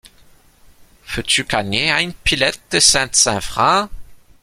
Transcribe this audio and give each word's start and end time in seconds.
Feux-tu 1.03 1.45
cagner 1.45 1.91
ein 1.91 2.09
pilet 2.23 2.53
te 2.71 2.79
sainte 2.79 3.15
saint 3.15 3.37
vrancs? 3.37 3.87